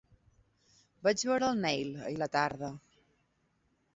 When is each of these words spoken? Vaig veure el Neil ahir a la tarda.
Vaig 1.07 1.25
veure 1.31 1.49
el 1.55 1.61
Neil 1.65 1.93
ahir 2.05 2.17
a 2.19 2.23
la 2.23 2.31
tarda. 2.39 2.73